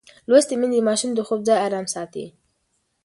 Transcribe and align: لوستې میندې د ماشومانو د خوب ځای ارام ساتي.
لوستې 0.29 0.55
میندې 0.59 0.79
د 0.81 0.85
ماشومانو 0.87 1.17
د 1.17 1.21
خوب 1.27 1.39
ځای 1.47 1.57
ارام 1.65 1.85
ساتي. 1.93 2.25